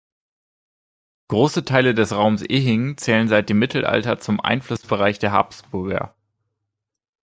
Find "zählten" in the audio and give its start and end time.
2.97-3.27